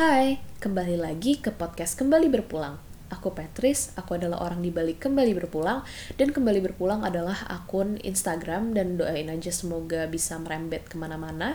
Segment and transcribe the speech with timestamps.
[0.00, 2.80] Hai, kembali lagi ke podcast Kembali Berpulang.
[3.12, 5.84] Aku Petris, aku adalah orang di balik Kembali Berpulang,
[6.16, 11.52] dan Kembali Berpulang adalah akun Instagram, dan doain aja semoga bisa merembet ke mana-mana.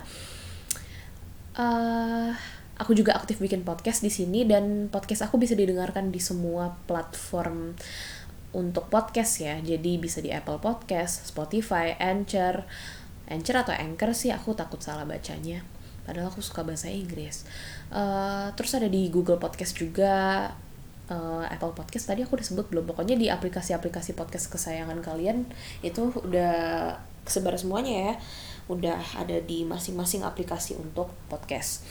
[1.58, 2.38] Uh,
[2.78, 7.74] aku juga aktif bikin podcast di sini, dan podcast aku bisa didengarkan di semua platform
[8.54, 9.58] untuk podcast ya.
[9.58, 12.62] Jadi bisa di Apple Podcast, Spotify, Anchor,
[13.26, 15.66] Anchor atau Anchor sih aku takut salah bacanya
[16.06, 17.44] padahal aku suka bahasa Inggris.
[17.90, 20.54] Uh, terus ada di Google Podcast juga.
[21.06, 22.86] Uh, Apple Podcast tadi aku udah sebut belum.
[22.86, 25.46] Pokoknya di aplikasi-aplikasi podcast kesayangan kalian
[25.86, 28.14] itu udah sebar semuanya ya.
[28.70, 31.86] Udah ada di masing-masing aplikasi untuk podcast.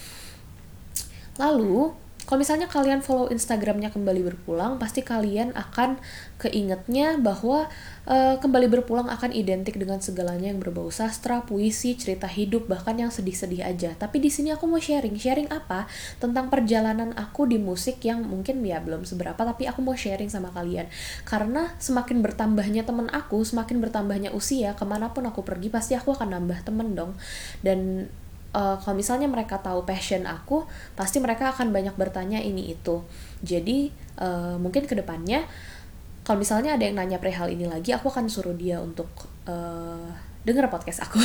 [1.39, 6.01] Lalu kalau misalnya kalian follow Instagramnya kembali berpulang, pasti kalian akan
[6.41, 7.69] keingetnya bahwa
[8.09, 13.13] uh, kembali berpulang akan identik dengan segalanya yang berbau sastra, puisi, cerita hidup, bahkan yang
[13.13, 13.93] sedih-sedih aja.
[13.93, 15.85] Tapi di sini aku mau sharing, sharing apa
[16.17, 20.49] tentang perjalanan aku di musik yang mungkin ya belum seberapa, tapi aku mau sharing sama
[20.57, 20.89] kalian.
[21.29, 26.17] Karena semakin bertambahnya temen aku, semakin bertambahnya usia, ke mana pun aku pergi pasti aku
[26.17, 27.13] akan nambah temen dong.
[27.61, 28.09] Dan
[28.55, 33.03] uh, kalau misalnya mereka tahu passion aku pasti mereka akan banyak bertanya ini itu.
[33.43, 33.91] Jadi
[34.23, 35.45] uh, mungkin ke depannya
[36.25, 39.11] kalau misalnya ada yang nanya perihal ini lagi aku akan suruh dia untuk
[39.45, 40.09] uh,
[40.45, 41.21] denger podcast aku.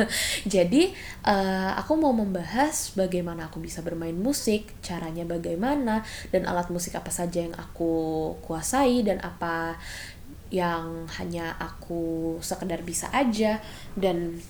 [0.54, 0.90] Jadi
[1.26, 7.10] uh, aku mau membahas bagaimana aku bisa bermain musik caranya bagaimana dan alat musik apa
[7.10, 9.78] saja yang aku kuasai dan apa
[10.50, 13.62] yang hanya aku sekedar bisa aja
[13.94, 14.42] dan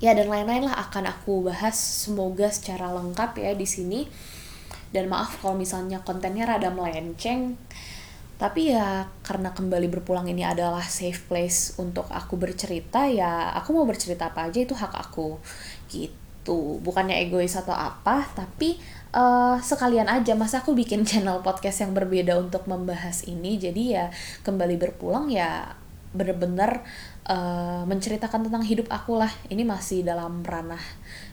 [0.00, 1.76] ya dan lain-lain lah akan aku bahas.
[1.76, 4.08] Semoga secara lengkap ya di sini.
[4.90, 7.54] Dan maaf kalau misalnya kontennya rada melenceng.
[8.40, 13.84] Tapi ya karena kembali berpulang ini adalah safe place untuk aku bercerita ya aku mau
[13.84, 15.36] bercerita apa aja itu hak aku.
[15.92, 16.80] Gitu.
[16.80, 18.80] Bukannya egois atau apa tapi
[19.12, 20.32] uh, sekalian aja.
[20.32, 23.60] Masa aku bikin channel podcast yang berbeda untuk membahas ini?
[23.60, 24.08] Jadi ya
[24.42, 25.76] kembali berpulang ya
[26.10, 26.82] bener-bener
[27.30, 29.30] uh, menceritakan tentang hidup aku lah.
[29.46, 30.82] Ini masih dalam ranah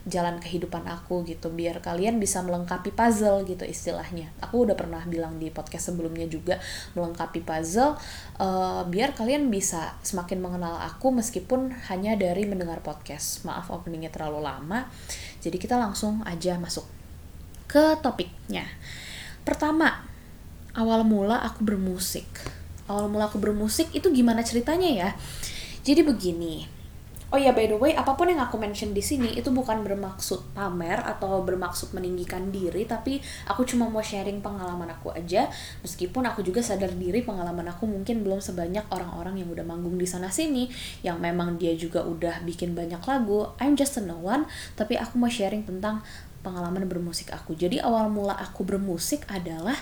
[0.06, 4.30] jalan kehidupan aku gitu biar kalian bisa melengkapi puzzle gitu istilahnya.
[4.46, 6.62] Aku udah pernah bilang di podcast sebelumnya juga
[6.94, 7.98] melengkapi puzzle
[8.38, 13.44] uh, biar kalian bisa semakin mengenal aku meskipun hanya dari mendengar podcast.
[13.44, 14.86] Maaf openingnya terlalu lama
[15.42, 16.86] jadi kita langsung aja masuk
[17.68, 18.64] ke topiknya.
[19.44, 20.08] Pertama
[20.78, 22.28] awal mula aku bermusik.
[22.88, 25.10] Awal mula aku bermusik itu gimana ceritanya ya
[25.88, 26.78] jadi begini
[27.28, 30.56] Oh ya by the way, apa pun yang aku mention di sini itu bukan bermaksud
[30.56, 33.20] pamer atau bermaksud meninggikan diri, tapi
[33.52, 35.52] aku cuma mau sharing pengalaman aku aja.
[35.84, 40.08] Meskipun aku juga sadar diri pengalaman aku mungkin belum sebanyak orang-orang yang udah manggung di
[40.08, 40.72] sana sini,
[41.04, 43.52] yang memang dia juga udah bikin banyak lagu.
[43.60, 44.48] I'm just a no one,
[44.80, 46.08] tapi aku mau sharing tentang
[46.48, 47.60] pengalaman bermusik aku.
[47.60, 49.76] Jadi awal mula aku bermusik adalah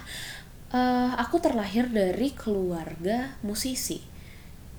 [0.73, 4.14] uh, aku terlahir dari keluarga musisi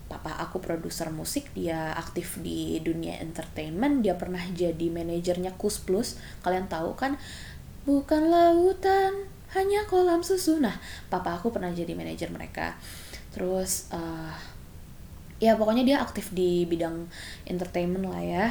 [0.06, 6.14] papa aku produser musik dia aktif di dunia entertainment dia pernah jadi manajernya Kus Plus.
[6.46, 7.18] Kalian tahu kan?
[7.86, 10.58] Bukan lautan hanya kolam susu.
[10.62, 10.78] Nah
[11.10, 12.78] papa aku pernah jadi manajer mereka.
[13.34, 14.34] Terus uh,
[15.42, 17.10] ya pokoknya dia aktif di bidang
[17.46, 18.46] entertainment lah ya.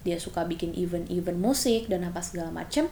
[0.00, 2.88] Dia suka bikin event-event musik dan apa segala macem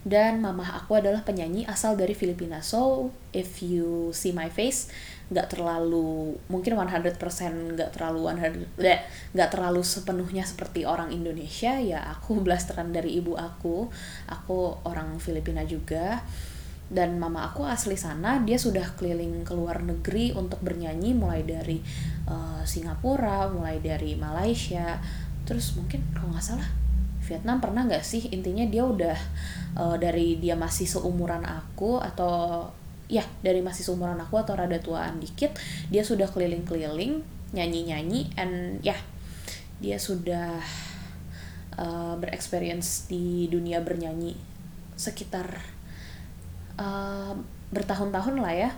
[0.00, 2.64] dan mama aku adalah penyanyi asal dari Filipina.
[2.64, 4.88] So if you see my face
[5.30, 7.20] nggak terlalu mungkin 100%
[7.78, 8.80] nggak terlalu 100
[9.36, 13.92] nggak terlalu sepenuhnya seperti orang Indonesia ya aku blasteran dari ibu aku.
[14.28, 16.24] Aku orang Filipina juga.
[16.90, 21.78] Dan mama aku asli sana dia sudah keliling ke luar negeri untuk bernyanyi mulai dari
[22.26, 24.98] uh, Singapura mulai dari Malaysia.
[25.46, 26.89] Terus mungkin kalau nggak salah
[27.30, 28.26] Vietnam pernah nggak sih?
[28.34, 29.18] Intinya dia udah
[29.78, 32.66] uh, dari dia masih seumuran aku atau
[33.06, 35.54] ya dari masih seumuran aku atau rada tuaan dikit
[35.90, 39.00] dia sudah keliling-keliling nyanyi-nyanyi and ya yeah,
[39.82, 40.62] dia sudah
[41.78, 44.34] uh, berexperience di dunia bernyanyi
[44.94, 45.48] sekitar
[46.76, 47.32] uh,
[47.70, 48.70] bertahun-tahun lah ya.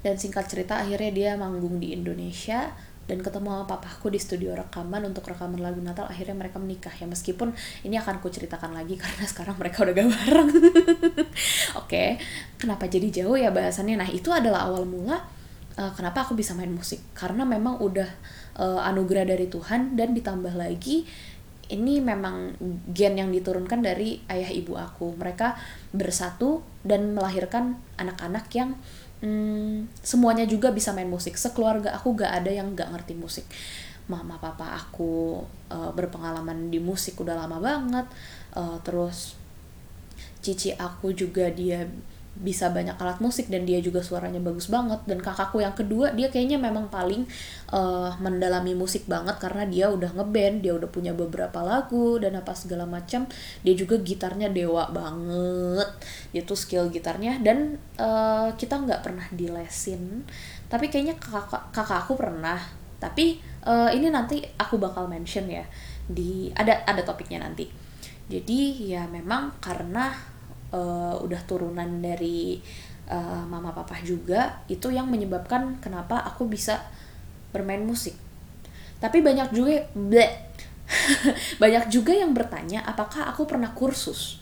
[0.00, 2.72] Dan singkat cerita akhirnya dia manggung di Indonesia
[3.10, 6.94] dan ketemu sama papaku di studio rekaman untuk rekaman lagu Natal akhirnya mereka menikah.
[6.94, 7.50] Ya meskipun
[7.82, 10.50] ini akan ku ceritakan lagi karena sekarang mereka udah gak bareng.
[10.54, 11.26] Oke
[11.74, 12.08] okay.
[12.54, 13.98] kenapa jadi jauh ya bahasannya?
[13.98, 15.18] Nah itu adalah awal mula
[15.74, 17.02] uh, kenapa aku bisa main musik.
[17.18, 18.06] Karena memang udah
[18.62, 21.02] uh, anugerah dari Tuhan dan ditambah lagi
[21.70, 22.58] ini memang
[22.90, 25.14] gen yang diturunkan dari ayah ibu aku.
[25.14, 25.54] Mereka
[25.94, 28.74] bersatu dan melahirkan anak-anak yang
[29.20, 31.36] hmm, semuanya juga bisa main musik.
[31.36, 33.46] Sekeluarga aku gak ada yang gak ngerti musik.
[34.10, 38.06] Mama papa aku uh, berpengalaman di musik udah lama banget.
[38.56, 39.38] Uh, terus
[40.40, 41.84] cici aku juga dia
[42.40, 45.04] bisa banyak alat musik dan dia juga suaranya bagus banget.
[45.04, 47.28] Dan kakakku yang kedua dia kayaknya memang paling
[47.70, 52.56] uh, mendalami musik banget karena dia udah ngeband dia udah punya beberapa lagu dan apa
[52.56, 53.28] segala macam.
[53.60, 55.88] Dia juga gitarnya dewa banget.
[56.32, 60.24] Dia tuh skill gitarnya dan uh, kita nggak pernah dilesin.
[60.72, 62.58] Tapi kayaknya kakak kakak aku pernah.
[63.00, 65.64] Tapi uh, ini nanti aku bakal mention ya.
[66.08, 67.68] Di ada ada topiknya nanti.
[68.30, 70.14] Jadi ya memang karena
[70.70, 72.58] uh, udah turunan dari
[73.10, 76.80] uh, mama papa juga itu yang menyebabkan kenapa aku bisa
[77.50, 78.14] bermain musik.
[79.02, 80.32] Tapi banyak juga bleh,
[81.62, 84.38] banyak juga yang bertanya apakah aku pernah kursus?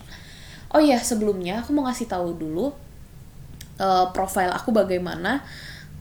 [0.69, 2.69] Oh iya sebelumnya aku mau ngasih tahu dulu
[3.81, 5.41] uh, profil aku bagaimana.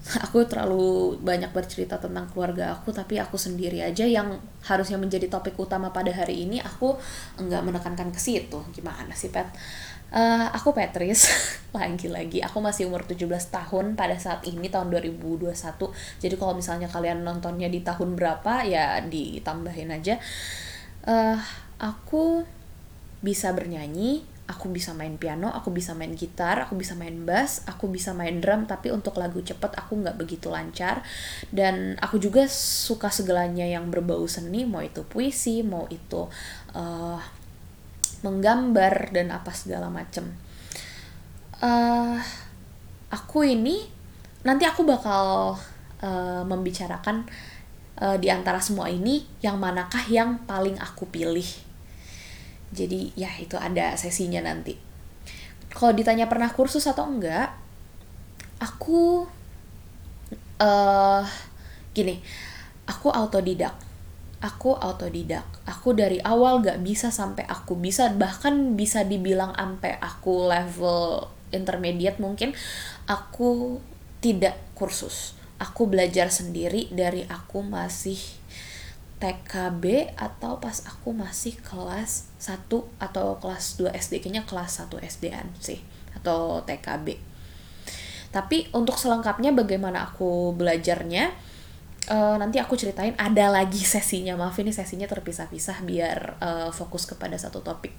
[0.24, 5.60] Aku terlalu banyak bercerita tentang keluarga aku tapi aku sendiri aja yang harusnya menjadi topik
[5.60, 6.96] utama pada hari ini aku
[7.36, 8.56] nggak menekankan ke situ.
[8.72, 9.52] Gimana sih pet
[10.08, 11.28] Uh, aku Petris,
[11.76, 15.52] lagi-lagi aku masih umur 17 tahun pada saat ini tahun 2021.
[16.24, 20.16] Jadi kalau misalnya kalian nontonnya di tahun berapa ya ditambahin aja.
[21.04, 21.36] Uh,
[21.76, 22.48] aku
[23.20, 27.92] bisa bernyanyi, aku bisa main piano, aku bisa main gitar, aku bisa main bass, aku
[27.92, 31.04] bisa main drum, tapi untuk lagu cepet aku nggak begitu lancar.
[31.52, 36.32] Dan aku juga suka segalanya yang berbau seni, mau itu puisi, mau itu
[36.72, 37.20] uh,
[38.26, 40.34] menggambar dan apa segala macem.
[41.58, 42.18] Uh,
[43.10, 43.90] aku ini
[44.46, 45.58] nanti aku bakal
[46.02, 47.26] uh, membicarakan
[48.02, 51.48] uh, di antara semua ini yang manakah yang paling aku pilih.
[52.74, 54.76] Jadi ya itu ada sesinya nanti.
[55.72, 57.54] Kalau ditanya pernah kursus atau enggak,
[58.58, 59.30] aku
[60.58, 61.24] uh,
[61.94, 62.22] gini,
[62.90, 63.87] aku autodidak
[64.48, 65.44] aku autodidak.
[65.68, 72.24] Aku dari awal gak bisa sampai aku bisa bahkan bisa dibilang sampai aku level intermediate
[72.24, 72.56] mungkin
[73.12, 73.84] aku
[74.24, 75.36] tidak kursus.
[75.60, 78.18] Aku belajar sendiri dari aku masih
[79.18, 82.70] TKB atau pas aku masih kelas 1
[83.02, 85.82] atau kelas 2 SD kayaknya kelas 1 SDan sih
[86.14, 87.18] atau TKB
[88.30, 91.34] tapi untuk selengkapnya bagaimana aku belajarnya
[92.10, 94.36] uh, nanti aku ceritain ada lagi sesinya.
[94.40, 97.92] Maaf ini sesinya terpisah-pisah biar uh, fokus kepada satu topik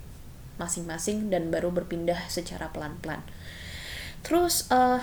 [0.59, 3.23] masing-masing dan baru berpindah secara pelan-pelan.
[4.27, 4.99] Terus uh,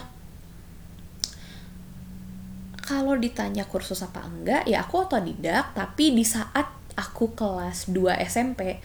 [2.85, 8.77] kalau ditanya kursus apa enggak ya aku otodidak tapi di saat aku kelas 2 SMP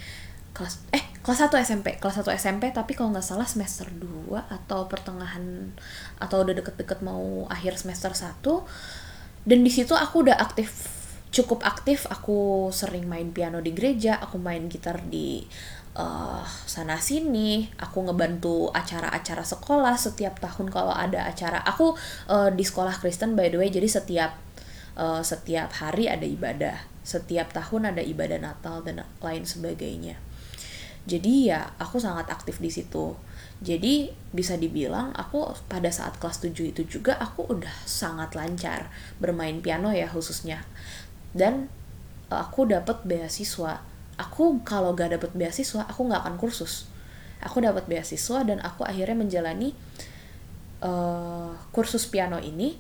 [0.56, 4.88] kelas eh kelas 1 SMP kelas 1 SMP tapi kalau nggak salah semester 2 atau
[4.88, 5.76] pertengahan
[6.16, 8.40] atau udah deket-deket mau akhir semester 1
[9.48, 11.00] dan di situ aku udah aktif
[11.30, 12.04] cukup aktif.
[12.10, 15.46] Aku sering main piano di gereja aku main gitar di
[15.96, 17.70] uh, sana sini.
[17.78, 21.62] Aku ngebantu acara-acara sekolah setiap tahun kalau ada acara.
[21.64, 21.94] Aku
[22.28, 23.70] uh, di sekolah Kristen by the way.
[23.70, 24.36] Jadi setiap
[24.98, 26.76] uh, setiap hari ada ibadah.
[27.00, 30.20] Setiap tahun ada ibadah Natal dan lain sebagainya.
[31.08, 33.16] Jadi ya aku sangat aktif di situ
[33.60, 38.88] jadi bisa dibilang aku pada saat kelas 7 itu juga aku udah sangat lancar
[39.20, 40.64] bermain piano ya khususnya.
[41.36, 41.68] Dan
[42.32, 43.84] e, aku dapat beasiswa.
[44.16, 46.88] Aku kalau gak dapet beasiswa, aku nggak akan kursus.
[47.44, 49.72] Aku dapat beasiswa dan aku akhirnya menjalani
[50.84, 52.76] uh, kursus piano ini.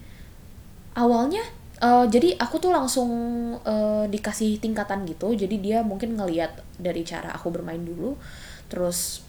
[0.92, 1.40] Awalnya
[1.80, 3.08] uh, jadi aku tuh langsung
[3.56, 5.32] uh, dikasih tingkatan gitu.
[5.32, 8.20] Jadi dia mungkin ngeliat dari cara aku bermain dulu,
[8.68, 9.24] terus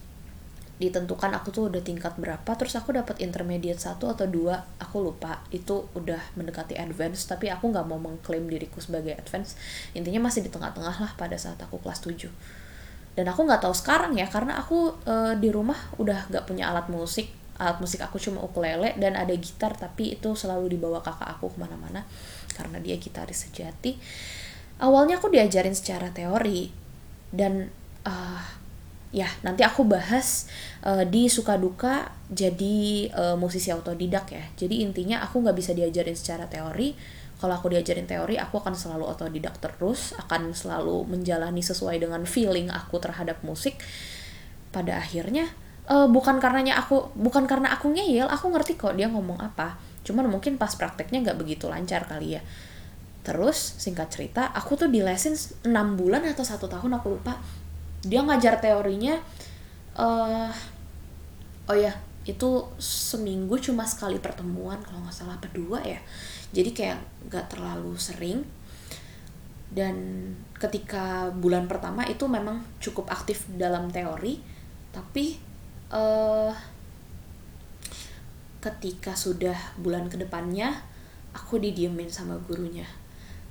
[0.81, 5.45] ditentukan aku tuh udah tingkat berapa terus aku dapat intermediate satu atau dua aku lupa.
[5.53, 9.53] Itu udah mendekati advance tapi aku nggak mau mengklaim diriku sebagai advance.
[9.93, 12.61] Intinya masih di tengah-tengah lah pada saat aku kelas 7
[13.11, 16.88] dan aku nggak tahu sekarang ya karena aku e, di rumah udah nggak punya alat
[16.88, 17.27] musik.
[17.59, 21.57] Alat musik aku cuma ukulele dan ada gitar tapi itu selalu dibawa kakak aku ke
[21.59, 22.07] mana-mana
[22.55, 24.00] karena dia gitaris sejati.
[24.81, 26.71] Awalnya aku diajarin secara teori
[27.29, 27.69] dan
[28.07, 28.41] uh,
[29.12, 30.48] ya nanti aku bahas
[30.88, 34.44] uh, di suka duka jadi uh, musisi autodidak ya.
[34.56, 36.96] Jadi intinya aku nggak bisa diajarin secara teori.
[37.36, 42.72] Kalau aku diajarin teori aku akan selalu autodidak terus akan selalu menjalani sesuai dengan feeling
[42.72, 43.84] aku terhadap musik.
[44.72, 45.51] Pada akhirnya
[45.91, 49.75] uh, bukan karenanya aku bukan karena aku ngeyel aku ngerti kok dia ngomong apa.
[50.08, 52.41] Cuman mungkin pas prakteknya nggak begitu lancar kali ya.
[53.22, 55.68] Terus singkat cerita aku tuh di lesin 6
[56.00, 57.38] bulan atau satu tahun aku lupa
[58.01, 59.17] dia ngajar teorinya
[59.98, 60.50] uh,
[61.70, 65.98] oh ya itu seminggu cuma sekali pertemuan kalau nggak salah berdua ya.
[66.53, 68.46] Jadi kayak nggak terlalu sering.
[69.72, 69.96] Dan
[70.60, 74.43] ketika bulan pertama itu memang cukup aktif dalam teori
[74.91, 75.39] tapi
[75.88, 76.51] uh,
[78.60, 80.75] ketika sudah bulan ke depannya
[81.31, 82.86] aku didiemin sama gurunya.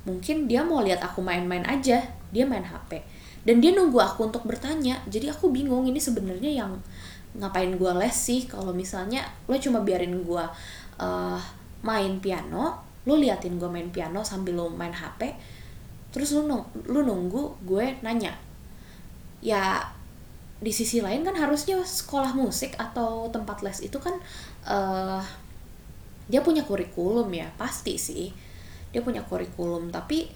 [0.05, 3.03] Mungkin dia mau lihat aku main-main aja dia main HP
[3.41, 5.01] dan dia nunggu aku untuk bertanya.
[5.09, 6.77] Jadi aku bingung ini sebenarnya yang
[7.37, 8.45] ngapain gue les sih?
[8.45, 10.45] Kalau misalnya lo cuma biarin gue
[11.01, 11.41] uh,
[11.81, 15.33] main piano lo liatin gue main piano sambil lo main HP
[16.13, 18.37] terus lu nung lu nunggu gue nanya.
[19.41, 19.81] Ya
[20.61, 24.13] di sisi lain kan harusnya sekolah musik atau tempat les itu kan
[24.69, 25.25] uh,
[26.29, 28.29] dia punya kurikulum ya pasti sih.
[28.93, 30.29] Dia punya kurikulum tapi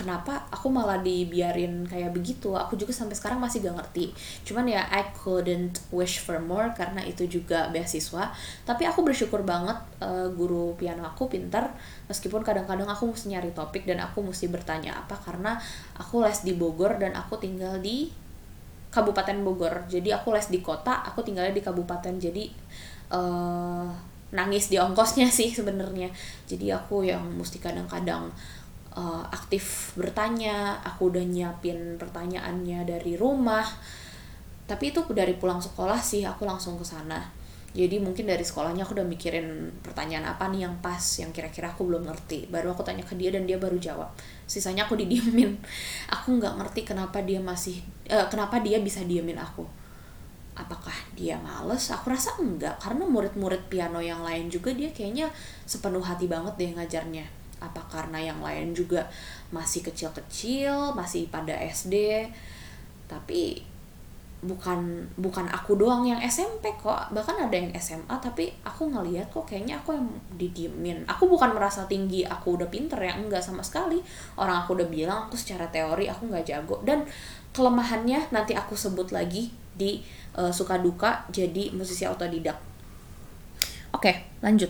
[0.00, 2.56] kenapa aku malah dibiarin kayak begitu?
[2.56, 4.16] Aku juga sampai sekarang masih gak ngerti.
[4.48, 8.32] Cuman ya I couldn't wish for more karena itu juga beasiswa.
[8.64, 11.76] Tapi aku bersyukur banget uh, guru piano aku pintar
[12.08, 15.60] meskipun kadang-kadang aku mesti nyari topik dan aku mesti bertanya apa karena
[16.00, 18.08] aku les di Bogor dan aku tinggal di
[18.88, 19.84] Kabupaten Bogor.
[19.86, 22.16] Jadi aku les di kota aku tinggalnya di kabupaten.
[22.16, 22.48] Jadi
[23.12, 23.86] uh,
[24.34, 26.08] nangis di ongkosnya sih sebenarnya.
[26.48, 28.32] Jadi aku yang mesti kadang-kadang
[29.00, 33.64] uh, aktif bertanya aku udah nyiapin pertanyaannya dari rumah.
[34.68, 37.18] Tapi itu dari pulang sekolah sih aku langsung ke sana.
[37.70, 41.86] Jadi mungkin dari sekolahnya aku udah mikirin pertanyaan apa nih yang pas yang kira-kira aku
[41.86, 42.50] belum ngerti.
[42.50, 44.10] Baru aku tanya ke dia dan dia baru jawab.
[44.46, 45.54] Sisanya aku didiemin.
[46.18, 47.78] Aku nggak ngerti kenapa dia masih
[48.10, 49.62] uh, kenapa dia bisa diemin aku.
[50.58, 51.94] Apakah dia males?
[51.94, 52.74] Aku rasa enggak.
[52.82, 55.30] Karena murid-murid piano yang lain juga dia kayaknya
[55.62, 59.06] sepenuh hati banget deh ngajarnya apa karena yang lain juga
[59.52, 62.26] masih kecil-kecil masih pada SD
[63.06, 63.62] tapi
[64.40, 67.12] bukan bukan aku doang yang SMP kok.
[67.12, 70.08] Bahkan ada yang SMA tapi aku ngeliat kok kayaknya aku yang
[70.40, 71.04] didiemin.
[71.04, 73.20] Aku bukan merasa tinggi aku udah pinter ya.
[73.20, 74.00] Enggak sama sekali.
[74.40, 76.80] Orang aku udah bilang aku secara teori aku nggak jago.
[76.80, 77.04] Dan
[77.52, 80.04] kelemahannya nanti aku sebut lagi di
[80.36, 82.58] uh, suka duka jadi musisi otodidak
[83.96, 84.12] oke
[84.44, 84.68] lanjut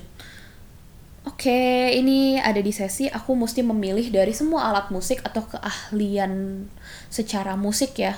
[1.21, 6.65] Oke, ini ada di sesi aku mesti memilih dari semua alat musik atau keahlian
[7.13, 8.17] secara musik ya.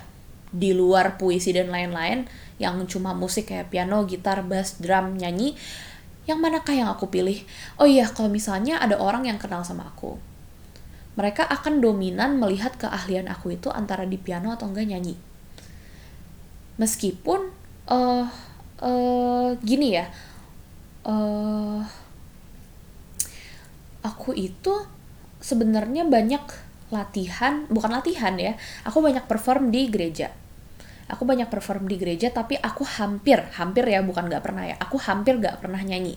[0.54, 2.30] Di luar puisi dan lain-lain
[2.62, 5.58] yang cuma musik kayak piano, gitar, bass, drum, nyanyi.
[6.30, 7.42] Yang manakah yang aku pilih?
[7.82, 10.22] Oh iya, kalau misalnya ada orang yang kenal sama aku.
[11.18, 15.18] Mereka akan dominan melihat keahlian aku itu antara di piano atau enggak nyanyi.
[16.78, 17.50] Meskipun
[17.90, 18.30] uh,
[18.78, 20.06] uh, gini ya.
[21.02, 21.82] Uh,
[24.02, 24.86] aku itu
[25.42, 26.42] sebenarnya banyak
[26.92, 28.54] latihan, bukan latihan ya.
[28.84, 30.30] Aku banyak perform di gereja.
[31.10, 34.76] Aku banyak perform di gereja, tapi aku hampir, hampir ya, bukan gak pernah ya.
[34.78, 36.16] Aku hampir gak pernah nyanyi.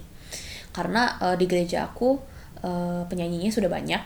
[0.75, 2.19] Karena uh, di gereja aku
[2.61, 4.03] uh, penyanyinya sudah banyak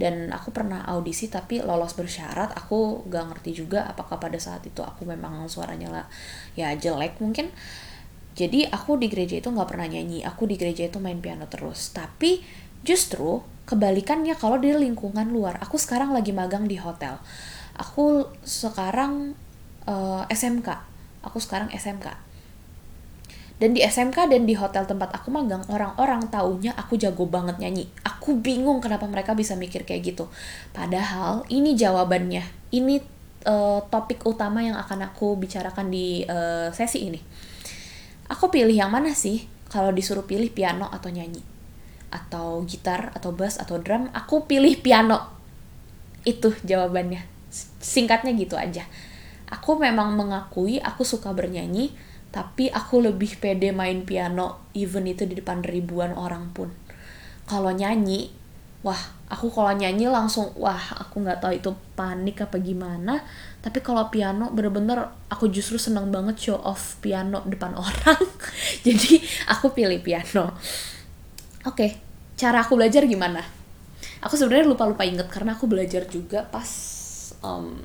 [0.00, 4.80] dan aku pernah audisi tapi lolos bersyarat aku gak ngerti juga apakah pada saat itu
[4.80, 6.06] aku memang suaranya lah
[6.56, 7.52] ya jelek mungkin
[8.32, 11.92] jadi aku di gereja itu nggak pernah nyanyi aku di gereja itu main piano terus
[11.92, 12.40] tapi
[12.82, 15.60] Justru kebalikannya kalau di lingkungan luar.
[15.62, 17.22] Aku sekarang lagi magang di hotel.
[17.78, 19.38] Aku sekarang
[19.86, 20.68] uh, eh, SMK.
[21.22, 22.30] Aku sekarang SMK.
[23.60, 27.92] Dan di SMK dan di hotel tempat aku magang, orang-orang taunya aku jago banget nyanyi.
[28.08, 30.32] Aku bingung kenapa mereka bisa mikir kayak gitu.
[30.72, 32.40] Padahal ini jawabannya.
[32.72, 32.94] Ini
[33.44, 37.20] uh, topik utama yang akan aku bicarakan di uh, sesi ini.
[38.32, 41.49] Aku pilih yang mana sih kalau disuruh pilih piano atau nyanyi?
[42.10, 45.30] Atau gitar atau bass atau drum aku pilih piano.
[46.26, 47.22] Itu jawabannya.
[47.80, 48.84] Singkatnya gitu aja.
[49.50, 51.90] Aku memang mengakui aku suka bernyanyi
[52.30, 56.70] tapi aku lebih pede main piano even itu di depan ribuan orang pun.
[57.46, 58.30] Kalau nyanyi
[58.80, 58.96] wah
[59.28, 63.18] aku kalau nyanyi langsung wah aku nggak tahu itu panik apa gimana.
[63.58, 68.22] Tapi kalau piano bener-bener aku justru seneng banget show off piano depan orang.
[68.86, 69.18] Jadi
[69.50, 70.54] aku pilih piano
[71.64, 71.90] oke okay,
[72.36, 73.42] cara aku belajar gimana?
[74.20, 76.68] Aku sebenarnya lupa lupa inget karena aku belajar juga pas
[77.40, 77.76] um,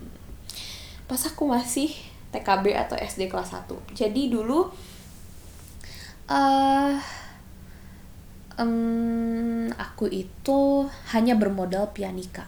[1.08, 1.92] pas aku masih
[2.36, 4.68] TKB atau SD kelas 1 jadi dulu
[6.28, 6.96] uh,
[8.60, 12.48] um, aku itu hanya bermodal pianika.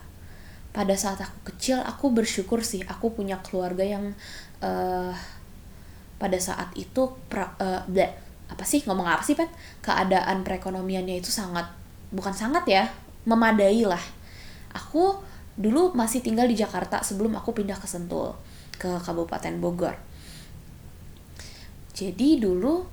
[0.68, 4.14] Pada saat aku kecil aku bersyukur sih aku punya keluarga yang
[4.62, 5.12] uh,
[6.18, 8.10] pada saat itu pra, uh, bleh,
[8.48, 9.48] apa sih ngomong apa sih pet
[9.84, 11.68] keadaan perekonomiannya itu sangat
[12.08, 12.84] bukan sangat ya
[13.28, 14.00] memadai lah.
[14.72, 15.20] Aku
[15.58, 18.32] dulu masih tinggal di Jakarta sebelum aku pindah ke Sentul
[18.78, 19.96] ke Kabupaten Bogor.
[21.92, 22.86] Jadi dulu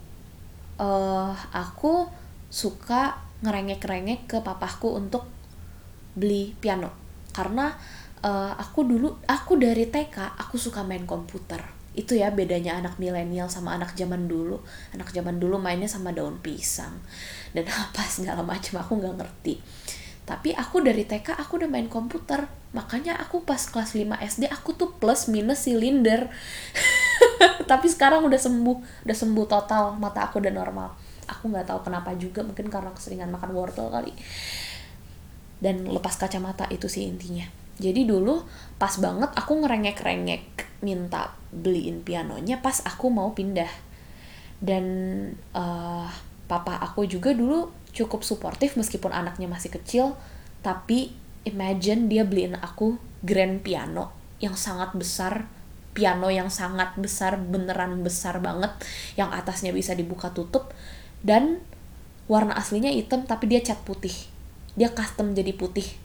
[0.81, 2.09] uh, aku
[2.49, 5.29] suka ngerengek-rengek ke papahku untuk
[6.17, 6.89] beli piano.
[7.31, 7.69] Karena
[8.25, 13.47] uh, aku dulu aku dari TK aku suka main komputer itu ya bedanya anak milenial
[13.47, 14.59] sama anak zaman dulu.
[14.91, 16.99] Anak zaman dulu mainnya sama daun pisang
[17.55, 19.55] dan apa segala macam aku nggak ngerti.
[20.25, 22.51] Tapi aku dari TK aku udah main komputer.
[22.75, 26.27] Makanya aku pas kelas 5 SD aku tuh plus minus silinder.
[27.71, 29.95] Tapi sekarang udah sembuh udah sembuh total.
[29.95, 30.91] Mata aku udah normal.
[31.25, 34.11] Aku nggak tahu kenapa juga mungkin karena keseringan makan wortel kali.
[35.61, 38.47] Dan lepas kacamata itu sih intinya jadi dulu
[38.79, 40.43] pas banget aku ngerengek-rengek
[40.79, 43.69] minta beliin pianonya pas aku mau pindah.
[44.63, 44.85] Dan
[45.51, 46.07] uh,
[46.47, 50.15] papa aku juga dulu cukup suportif meskipun anaknya masih kecil
[50.63, 51.15] tapi
[51.47, 54.11] imagine dia beliin aku grand piano
[54.43, 55.47] yang sangat besar
[55.95, 58.71] piano yang sangat besar beneran besar banget
[59.15, 60.75] yang atasnya bisa dibuka tutup
[61.23, 61.63] dan
[62.27, 64.15] warna aslinya hitam tapi dia cat putih.
[64.75, 66.04] Dia custom jadi putih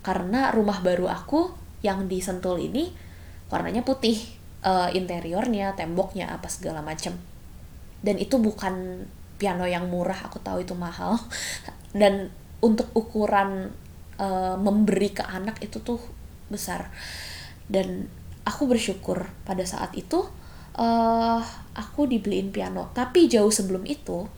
[0.00, 1.52] karena rumah baru aku
[1.84, 2.92] yang di Sentul ini
[3.52, 4.16] warnanya putih
[4.64, 7.16] uh, interiornya temboknya apa segala macam
[8.00, 9.04] dan itu bukan
[9.40, 11.16] piano yang murah aku tahu itu mahal.
[11.96, 12.28] Dan
[12.60, 13.72] untuk ukuran
[14.20, 16.00] uh, memberi ke anak itu tuh
[16.52, 16.92] besar.
[17.68, 18.08] Dan
[18.44, 20.24] aku bersyukur pada saat itu
[20.76, 21.40] uh,
[21.76, 22.92] aku dibeliin piano.
[22.92, 24.28] Tapi jauh sebelum itu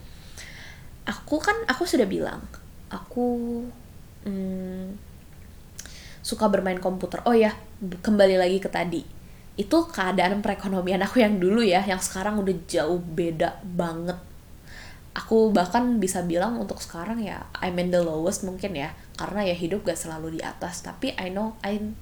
[1.02, 2.47] aku kan aku sudah bilang
[2.87, 3.59] aku
[4.23, 4.95] hmm,
[6.23, 7.21] suka bermain komputer.
[7.26, 7.52] Oh ya
[7.83, 9.02] kembali lagi ke tadi.
[9.59, 14.17] Itu keadaan perekonomian aku yang dulu ya yang sekarang udah jauh beda banget.
[15.12, 19.52] Aku bahkan bisa bilang untuk sekarang ya I'm in the lowest mungkin ya karena ya
[19.52, 20.81] hidup gak selalu di atas.
[20.87, 21.99] Tapi I know I'm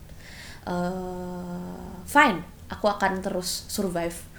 [0.69, 2.45] uh, fine.
[2.71, 4.31] Aku akan terus survive.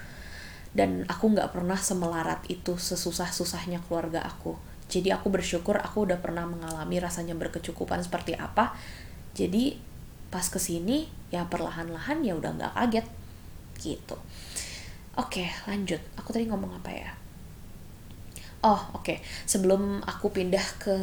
[0.71, 4.55] Dan aku nggak pernah semelarat itu sesusah-susahnya keluarga aku.
[4.91, 8.75] Jadi aku bersyukur aku udah pernah mengalami rasanya berkecukupan seperti apa
[9.37, 9.77] jadi
[10.31, 13.07] pas ke sini ya perlahan-lahan ya udah nggak kaget
[13.79, 14.17] gitu
[15.19, 17.11] oke lanjut aku tadi ngomong apa ya
[18.61, 19.17] Oh oke,
[19.49, 20.93] sebelum aku pindah ke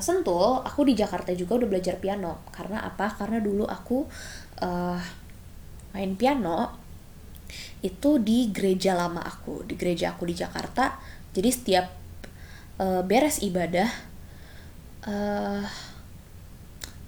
[0.00, 2.40] Sentul, aku di Jakarta juga udah belajar piano.
[2.48, 3.12] Karena apa?
[3.12, 4.08] Karena dulu aku
[4.64, 4.96] uh,
[5.92, 6.72] main piano
[7.84, 10.96] itu di gereja lama aku, di gereja aku di Jakarta.
[11.36, 11.92] Jadi setiap
[12.80, 13.92] uh, beres ibadah,
[15.04, 15.68] uh,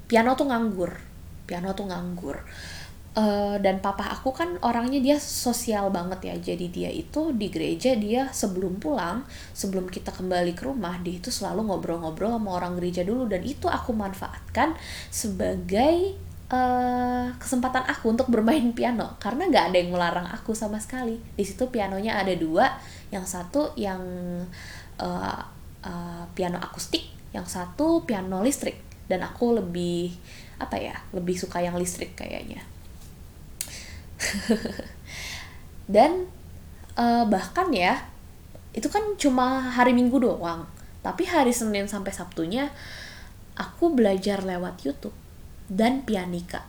[0.04, 0.92] piano tuh nganggur,
[1.48, 2.38] piano tuh nganggur.
[3.14, 6.34] Uh, dan papa aku kan orangnya dia sosial banget ya.
[6.54, 9.22] Jadi dia itu di gereja dia sebelum pulang
[9.54, 13.30] sebelum kita kembali ke rumah dia itu selalu ngobrol-ngobrol sama orang gereja dulu.
[13.30, 14.74] Dan itu aku manfaatkan
[15.14, 16.18] sebagai
[16.50, 19.14] uh, kesempatan aku untuk bermain piano.
[19.22, 21.22] Karena nggak ada yang melarang aku sama sekali.
[21.38, 22.66] Di situ pianonya ada dua.
[23.14, 24.02] Yang satu yang
[24.98, 25.38] uh,
[25.86, 30.16] uh, piano akustik yang satu piano listrik dan aku lebih
[30.56, 32.62] apa ya lebih suka yang listrik kayaknya.
[35.94, 36.28] Dan
[36.96, 38.08] uh, bahkan ya
[38.74, 40.66] itu kan cuma hari minggu doang.
[41.04, 42.72] Tapi hari senin sampai sabtunya
[43.54, 45.14] aku belajar lewat YouTube
[45.68, 46.64] dan pianika.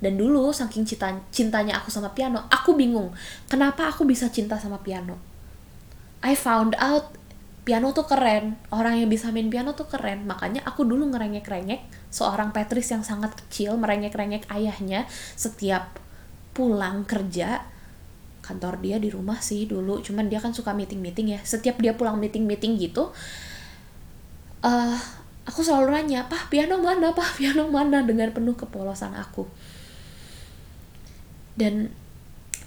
[0.00, 3.12] Dan dulu saking cinta cintanya aku sama piano aku bingung
[3.52, 5.20] kenapa aku bisa cinta sama piano?
[6.20, 7.19] I found out
[7.70, 8.58] piano tuh keren.
[8.74, 10.26] Orang yang bisa main piano tuh keren.
[10.26, 15.06] Makanya aku dulu ngerengek-rengek seorang Petris yang sangat kecil merengek-rengek ayahnya
[15.38, 16.02] setiap
[16.50, 17.62] pulang kerja.
[18.42, 21.38] Kantor dia di rumah sih dulu cuman dia kan suka meeting meeting ya.
[21.46, 23.14] Setiap dia pulang meeting meeting gitu
[24.66, 24.98] uh,
[25.46, 27.14] aku selalu nanya pah piano mana?
[27.14, 28.02] Pah piano mana?
[28.02, 29.46] Dengan penuh kepolosan aku.
[31.54, 31.94] Dan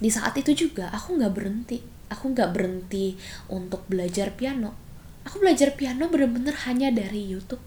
[0.00, 1.84] di saat itu juga aku nggak berhenti.
[2.08, 3.20] Aku nggak berhenti
[3.52, 4.83] untuk belajar piano
[5.24, 7.62] aku belajar piano bener-bener hanya dari YouTube.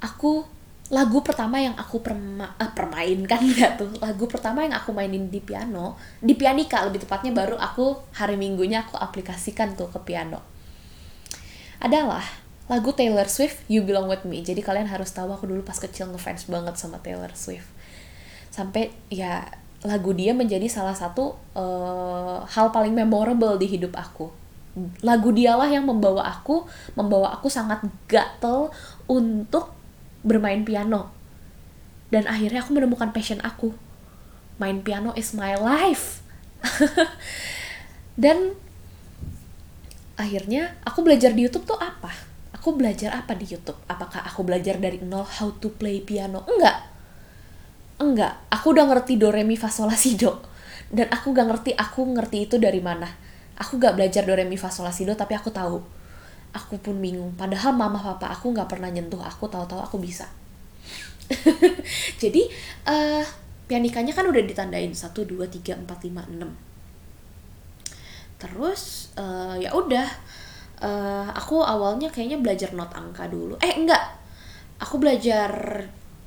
[0.00, 0.48] Aku
[0.90, 3.92] lagu pertama yang aku perma uh, permainkan ya tuh.
[4.00, 8.88] Lagu pertama yang aku mainin di piano di pianika lebih tepatnya baru aku hari minggunya
[8.88, 10.42] aku aplikasikan tuh ke piano.
[11.80, 12.24] Adalah
[12.68, 14.40] lagu Taylor Swift You Belong With Me.
[14.40, 17.68] Jadi kalian harus tahu aku dulu pas kecil ngefans banget sama Taylor Swift.
[18.50, 19.46] Sampai ya
[19.80, 24.39] lagu dia menjadi salah satu uh, hal paling memorable di hidup aku
[25.02, 26.62] lagu dialah yang membawa aku
[26.94, 28.70] membawa aku sangat gatel
[29.10, 29.74] untuk
[30.22, 31.10] bermain piano.
[32.10, 33.74] Dan akhirnya aku menemukan passion aku.
[34.58, 36.20] Main piano is my life.
[38.22, 38.54] Dan
[40.20, 42.12] akhirnya aku belajar di YouTube tuh apa?
[42.60, 43.78] Aku belajar apa di YouTube?
[43.88, 46.44] Apakah aku belajar dari nol how to play piano?
[46.44, 46.76] Enggak.
[47.96, 48.36] Enggak.
[48.52, 50.44] Aku udah ngerti do re mi fa sol la si do.
[50.90, 53.06] Dan aku gak ngerti aku ngerti itu dari mana.
[53.60, 55.78] Aku gak belajar do re mi fa sol la si do tapi aku tahu.
[56.56, 57.36] Aku pun bingung.
[57.36, 59.22] Padahal mama papa aku nggak pernah nyentuh.
[59.22, 60.26] Aku tahu-tahu aku bisa.
[62.22, 62.48] Jadi
[62.88, 63.22] uh,
[63.70, 64.90] pianikanya kan udah ditandain.
[64.90, 66.70] 1 2 3 4 5 6
[68.40, 70.08] terus uh, ya udah.
[70.80, 73.54] Uh, aku awalnya kayaknya belajar not angka dulu.
[73.60, 74.00] Eh enggak.
[74.80, 75.52] Aku belajar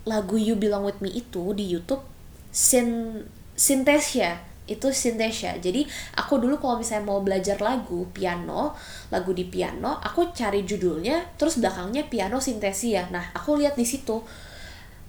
[0.05, 2.05] lagu You Belong With Me itu di YouTube
[2.53, 3.17] Sin
[3.57, 5.83] Synthesia itu Synthesia jadi
[6.15, 8.75] aku dulu kalau misalnya mau belajar lagu piano
[9.11, 14.23] lagu di piano aku cari judulnya terus belakangnya piano Synthesia nah aku lihat di situ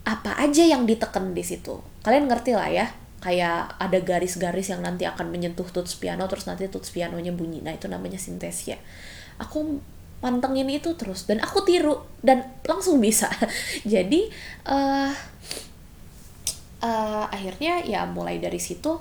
[0.04, 1.80] apa aja yang diteken di situ?
[2.04, 2.86] Kalian ngerti lah ya
[3.24, 7.64] kayak ada garis-garis yang nanti akan menyentuh tuts piano terus nanti tuts pianonya bunyi.
[7.64, 8.76] Nah itu namanya sintesia.
[9.40, 9.80] Aku
[10.20, 13.32] pantengin itu terus dan aku tiru dan langsung bisa.
[13.92, 14.28] Jadi
[14.68, 15.12] uh,
[16.84, 19.00] uh, akhirnya ya mulai dari situ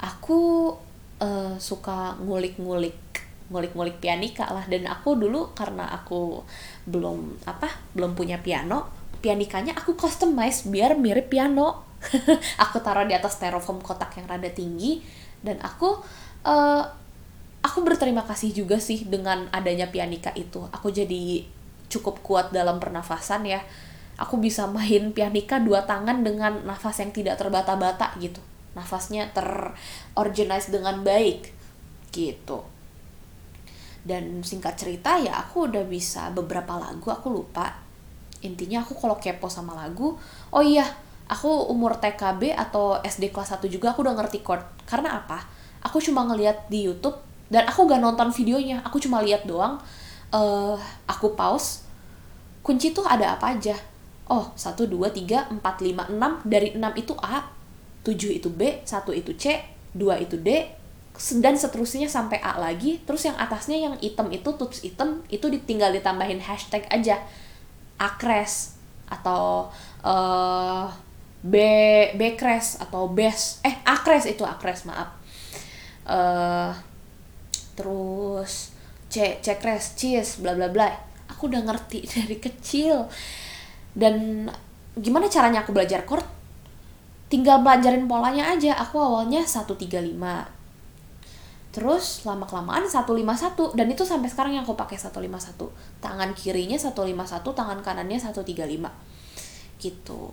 [0.00, 0.72] aku
[1.20, 2.96] uh, suka ngulik-ngulik
[3.46, 4.66] ngulik-ngulik pianika lah.
[4.66, 6.42] Dan aku dulu karena aku
[6.88, 11.82] belum apa belum punya piano pianikanya aku customize biar mirip piano.
[12.62, 15.02] Aku taruh di atas styrofoam kotak yang rada tinggi.
[15.42, 15.98] Dan aku
[16.46, 16.84] uh,
[17.64, 20.62] aku berterima kasih juga sih dengan adanya pianika itu.
[20.70, 21.42] Aku jadi
[21.90, 23.64] cukup kuat dalam pernafasan ya.
[24.20, 28.38] Aku bisa main pianika dua tangan dengan nafas yang tidak terbata-bata gitu
[28.76, 31.48] nafasnya terorganize dengan baik
[32.12, 32.60] gitu.
[34.06, 37.80] Dan singkat cerita ya aku udah bisa beberapa lagu aku lupa.
[38.44, 40.14] Intinya aku kalau kepo sama lagu
[40.52, 40.84] oh iya
[41.26, 44.62] aku umur TKB atau SD kelas 1 juga aku udah ngerti chord.
[44.84, 45.42] Karena apa?
[45.82, 47.16] Aku cuma ngeliat di YouTube
[47.48, 49.80] dan aku gak nonton videonya aku cuma lihat doang.
[50.30, 50.76] Uh,
[51.08, 51.86] aku pause
[52.60, 53.74] kunci tuh ada apa aja?
[54.26, 57.55] Oh 1, 2, 3, 4, 5, 6 dari 6 itu A
[58.06, 59.58] 7 itu B 1 itu C
[59.98, 60.70] 2 itu D
[61.42, 63.02] dan seterusnya sampai A lagi.
[63.02, 67.18] Terus yang atasnya yang item itu tuts item itu ditinggal ditambahin hashtag aja.
[67.96, 68.76] Akres
[69.08, 69.72] atau
[70.04, 70.86] uh,
[71.40, 71.56] B
[72.14, 75.16] B crash atau best eh akres itu akres maaf.
[76.06, 76.70] Uh,
[77.72, 78.76] terus
[79.08, 80.92] C C crash cheese bla bla bla.
[81.32, 83.08] Aku udah ngerti dari kecil.
[83.96, 84.44] Dan
[84.92, 86.35] gimana caranya aku belajar chord
[87.26, 88.74] tinggal belajarin polanya aja.
[88.78, 90.56] Aku awalnya 135
[91.76, 95.60] terus lama kelamaan 151 dan itu sampai sekarang yang aku pakai 151
[96.00, 97.12] tangan kirinya 151
[97.52, 98.56] tangan kanannya 135
[99.76, 100.32] gitu.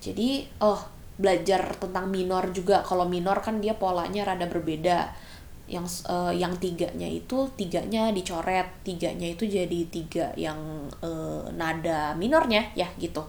[0.00, 0.80] Jadi oh
[1.20, 2.80] belajar tentang minor juga.
[2.80, 5.12] Kalau minor kan dia polanya rada berbeda.
[5.68, 10.56] Yang uh, yang tiganya itu tiganya dicoret tiganya itu jadi tiga yang
[11.04, 13.20] uh, nada minornya ya gitu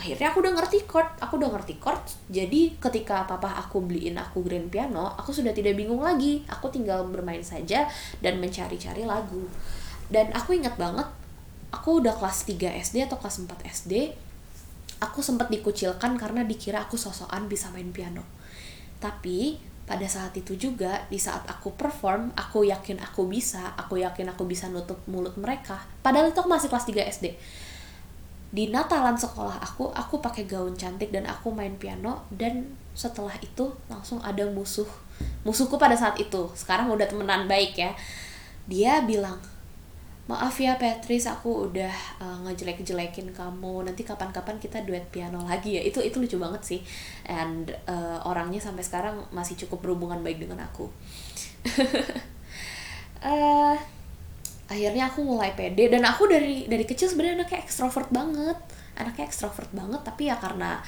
[0.00, 2.00] akhirnya aku udah ngerti chord aku udah ngerti chord
[2.32, 6.40] jadi ketika papa aku beliin aku grand piano aku sudah tidak bingung lagi.
[6.48, 7.84] Aku tinggal bermain saja
[8.24, 9.44] dan mencari-cari lagu.
[10.08, 11.06] Dan aku ingat banget
[11.70, 13.92] aku udah kelas 3 SD atau kelas 4 SD
[15.00, 18.24] aku sempat dikucilkan karena dikira aku sosokan bisa main piano.
[18.98, 24.30] Tapi pada saat itu juga di saat aku perform aku yakin aku bisa aku yakin
[24.30, 25.78] aku bisa nutup mulut mereka.
[26.04, 27.26] Padahal itu aku masih kelas 3 SD
[28.50, 32.66] di Natalan sekolah aku aku pakai gaun cantik dan aku main piano dan
[32.98, 34.86] setelah itu langsung ada musuh
[35.46, 36.50] musuhku pada saat itu.
[36.58, 37.94] Sekarang udah temenan baik ya.
[38.66, 39.38] Dia bilang
[40.26, 43.86] maaf ya Patrice aku udah uh, ngejelek-jelekin kamu.
[43.86, 45.82] Nanti kapan-kapan kita duet piano lagi ya.
[45.86, 46.80] Itu itu lucu banget sih.
[47.30, 50.90] And uh, orangnya sampai sekarang masih cukup berhubungan baik dengan aku.
[53.22, 53.78] Uh,
[54.70, 58.54] akhirnya aku mulai pede dan aku dari dari kecil sebenarnya anaknya ekstrovert banget.
[58.94, 60.78] Anaknya ekstrovert banget tapi ya karena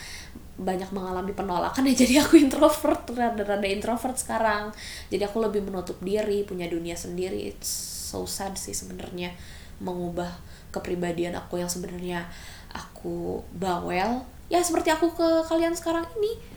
[0.55, 4.71] banyak mengalami penolakan ya jadi aku introvert rada-rada introvert sekarang.
[5.11, 7.51] Jadi aku lebih menutup diri punya dunia sendiri.
[7.51, 7.69] It's
[8.15, 9.35] so sad sih sebenarnya
[9.83, 10.31] mengubah
[10.71, 12.31] kepribadian aku yang sebenarnya
[12.71, 14.23] aku bawel.
[14.47, 16.52] Ya seperti aku ke kalian sekarang ini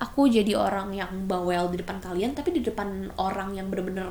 [0.00, 4.08] aku jadi orang yang bawel di depan kalian tapi di depan orang yang bener-bener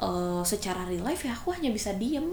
[0.00, 2.32] uh, secara real life ya aku hanya bisa diem.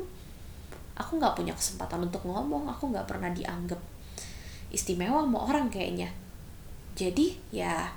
[0.95, 3.77] Aku nggak punya kesempatan untuk ngomong aku nggak pernah dianggap
[4.71, 6.07] istimewa sama orang kayaknya.
[6.95, 7.91] Jadi ya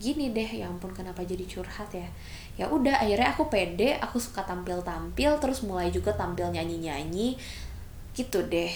[0.00, 2.08] gini deh ya ampun kenapa jadi curhat ya?
[2.56, 7.28] Ya udah akhirnya aku pede aku suka tampil tampil terus mulai juga tampil nyanyi nyanyi
[8.16, 8.72] gitu deh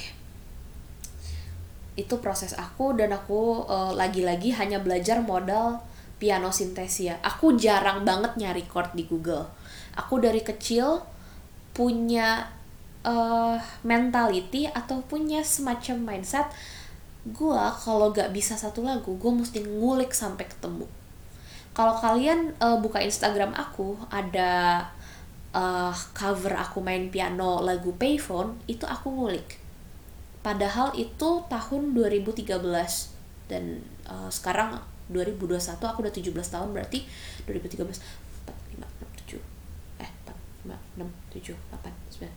[1.92, 5.81] itu proses aku dan aku eh, lagi-lagi hanya belajar modal
[6.22, 7.18] piano sintesia.
[7.20, 9.50] Aku jarang banget nyari chord di Google.
[9.98, 11.02] Aku dari kecil
[11.74, 12.46] punya
[13.02, 16.46] uh, mentality atau punya semacam mindset
[17.22, 20.87] gue kalau gak bisa satu lagu gue mesti ngulik sampai ketemu.
[21.72, 24.85] Kalau kalian uh, buka Instagram aku ada
[25.57, 29.62] uh, cover aku main piano lagu Payphone itu aku ngulik
[30.42, 32.50] padahal itu tahun 2013
[33.46, 33.64] dan
[34.11, 37.07] uh, sekarang 2021 aku udah 17 tahun berarti
[37.46, 39.38] 2013 4, 5, 6, 7
[40.02, 40.35] eh 4,
[40.66, 41.07] 5, 6,
[41.38, 42.28] 7, 8, 9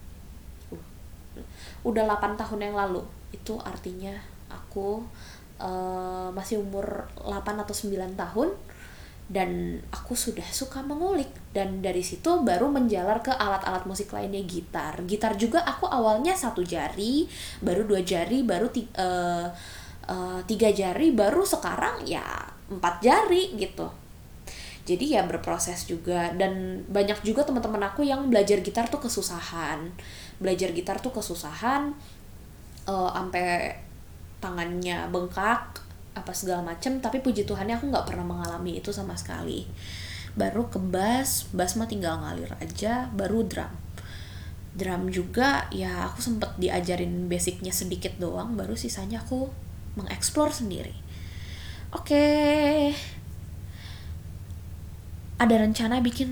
[1.41, 3.01] 10 udah 8 tahun yang lalu.
[3.29, 4.15] Itu artinya
[4.49, 5.03] aku
[5.59, 8.49] uh, masih umur 8 atau 9 tahun
[9.25, 11.29] dan aku sudah suka mengulik.
[11.49, 15.01] Dan dari situ baru menjalar ke alat-alat musik lainnya gitar.
[15.09, 17.25] Gitar juga aku awalnya satu jari
[17.63, 19.49] baru dua jari baru ti uh,
[20.05, 22.25] uh, tiga jari baru sekarang ya
[22.69, 23.89] empat jari gitu.
[24.85, 26.29] Jadi ya berproses juga.
[26.37, 29.89] Dan banyak juga teman-teman aku yang belajar gitar tuh kesusahan.
[30.37, 31.97] Belajar gitar tuh kesusahan
[32.85, 33.73] uh, sampai
[34.37, 35.84] tangannya bengkak
[36.15, 39.67] apa segala macem tapi puji Tuhannya aku nggak pernah mengalami itu sama sekali.
[40.35, 43.71] Baru ke bass bass mah tinggal ngalir aja baru drum.
[44.75, 49.51] Drum juga ya aku sempet diajarin basicnya sedikit doang baru sisanya aku
[49.99, 50.95] mengeksplor sendiri.
[51.95, 52.11] Oke.
[52.11, 52.79] Okay.
[55.35, 56.31] ada rencana bikin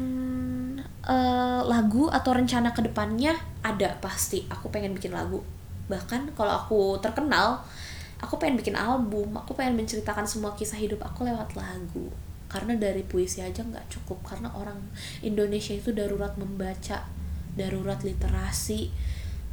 [1.03, 4.47] uh, lagu atau rencana ke depannya ada pasti.
[4.47, 5.43] Aku pengen bikin lagu.
[5.91, 7.63] Bahkan kalau aku terkenal
[8.23, 12.07] aku pengen bikin album aku pengen menceritakan semua kisah hidup aku lewat lagu.
[12.47, 14.79] Karena dari puisi aja nggak cukup karena orang
[15.19, 17.03] Indonesia itu darurat membaca
[17.59, 18.87] darurat literasi.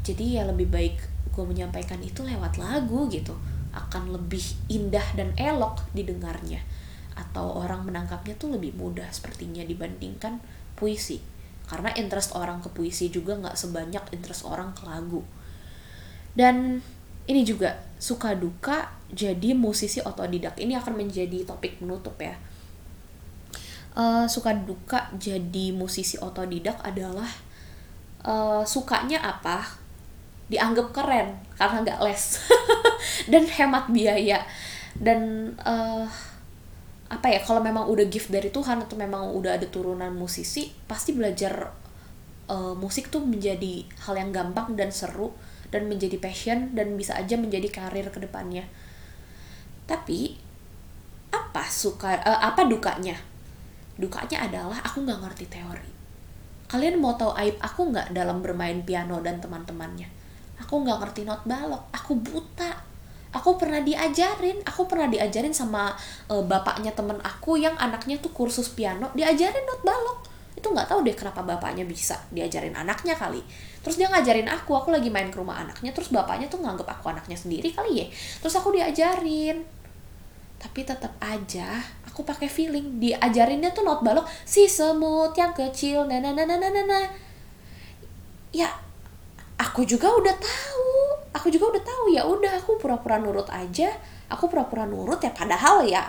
[0.07, 0.97] Jadi ya lebih baik
[1.35, 3.35] gue menyampaikan itu lewat lagu gitu.
[3.75, 6.63] Akan lebih indah dan elok didengarnya.
[7.19, 10.39] Atau orang menangkapnya tuh lebih mudah sepertinya dibandingkan
[10.79, 11.19] puisi.
[11.67, 15.25] Karena interest orang ke puisi juga nggak sebanyak interest orang ke lagu.
[16.37, 16.79] Dan
[17.27, 20.57] ini juga suka duka jadi musisi otodidak.
[20.57, 22.35] Ini akan menjadi topik menutup ya.
[23.93, 27.29] Uh, suka duka jadi musisi otodidak adalah
[28.25, 29.77] uh, sukanya apa?
[30.49, 32.41] Dianggap keren karena nggak les.
[33.31, 34.49] Dan hemat biaya.
[34.97, 36.09] Dan uh,
[37.11, 41.11] apa ya kalau memang udah gift dari Tuhan atau memang udah ada turunan musisi pasti
[41.11, 41.75] belajar
[42.47, 45.35] uh, musik tuh menjadi hal yang gampang dan seru
[45.71, 48.67] dan menjadi passion dan bisa aja menjadi karir ke depannya
[49.91, 50.39] tapi
[51.35, 53.19] apa suka uh, apa dukanya?
[53.99, 55.91] Dukanya adalah aku nggak ngerti teori.
[56.71, 60.07] Kalian mau tahu aib aku nggak dalam bermain piano dan teman-temannya?
[60.63, 61.91] Aku nggak ngerti not balok.
[61.91, 62.71] Aku buta.
[63.35, 64.63] Aku pernah diajarin.
[64.63, 65.91] Aku pernah diajarin sama
[66.31, 69.11] uh, bapaknya temen aku yang anaknya tuh kursus piano.
[69.19, 70.30] Diajarin not balok
[70.61, 73.41] itu nggak tahu deh kenapa bapaknya bisa diajarin anaknya kali.
[73.81, 77.09] Terus dia ngajarin aku aku lagi main ke rumah anaknya terus bapaknya tuh nganggep aku
[77.09, 78.07] anaknya sendiri kali ya.
[78.45, 79.65] Terus aku diajarin.
[80.61, 86.21] Tapi tetap aja aku pakai feeling diajarinnya tuh not balok si semut yang kecil nah
[86.21, 87.07] nah nah nah nah nah
[88.53, 88.69] ya
[89.57, 90.89] aku juga udah tahu.
[91.31, 93.89] Aku juga udah tahu ya udah aku pura-pura nurut aja.
[94.29, 96.05] Aku pura-pura nurut ya padahal ya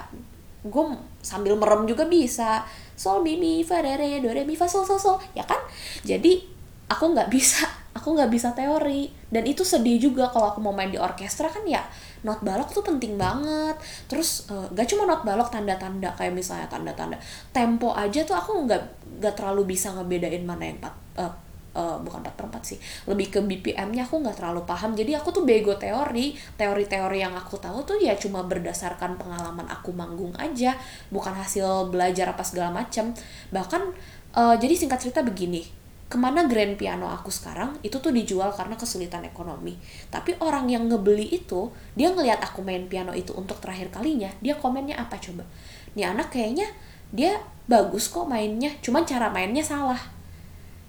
[0.61, 0.83] gue
[1.25, 2.61] sambil merem juga bisa
[3.01, 5.17] sol mi mi fa re re do re mi fa sol sol sol.
[5.33, 5.57] Ya kan?
[6.05, 6.45] Jadi
[6.85, 7.65] aku nggak bisa
[7.97, 9.09] aku nggak bisa teori.
[9.33, 11.81] Dan itu sedih juga kalau aku mau main di orkestra kan ya
[12.21, 13.73] not balok tuh penting banget.
[14.05, 17.17] Terus uh, gak cuma not balok tanda-tanda kayak misalnya tanda-tanda.
[17.49, 18.83] Tempo aja tuh aku nggak
[19.17, 21.33] nggak terlalu bisa ngebedain mana yang empat uh,
[21.75, 24.93] uh, bukan 4 per 4 sih lebih ke BPM-nya aku nggak terlalu paham.
[24.95, 29.95] Jadi aku tuh bego teori teori-teori yang aku tahu tuh ya cuma berdasarkan pengalaman aku
[29.95, 30.75] manggung aja
[31.09, 33.15] bukan hasil belajar apa segala macam
[33.49, 33.91] bahkan
[34.35, 35.81] uh, jadi singkat cerita begini
[36.11, 39.79] ke mana grand piano aku sekarang itu tuh dijual karena kesulitan ekonomi.
[40.11, 44.59] Tapi orang yang ngebeli itu dia ngelihat aku main piano itu untuk terakhir kalinya dia
[44.59, 45.47] komennya apa coba?
[45.95, 46.67] Nih anak kayaknya
[47.15, 49.99] dia bagus kok mainnya cuman cara mainnya salah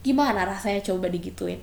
[0.03, 1.63] gimana rasanya coba digituin?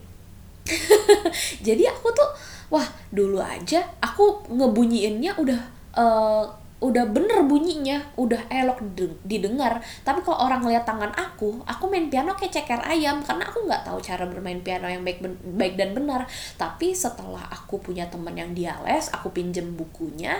[1.68, 2.30] Jadi aku tuh
[2.70, 5.62] wah dulu aja aku ngebunyiinnya udah
[5.98, 6.46] uh,
[6.80, 8.80] udah bener bunyinya udah elok
[9.28, 9.84] didengar.
[10.08, 13.20] Tapi kalau orang lihat tangan aku aku main piano kayak ceker ayam.
[13.20, 16.24] Karena aku nggak tahu cara bermain piano yang baik baik dan benar.
[16.56, 20.40] Tapi setelah aku punya temen yang dia les aku pinjem bukunya